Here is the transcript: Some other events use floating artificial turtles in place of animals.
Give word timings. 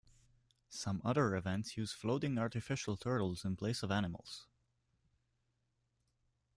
Some 0.71 0.99
other 1.05 1.35
events 1.35 1.77
use 1.77 1.91
floating 1.93 2.39
artificial 2.39 2.97
turtles 2.97 3.45
in 3.45 3.55
place 3.55 3.83
of 3.83 3.91
animals. 3.91 4.47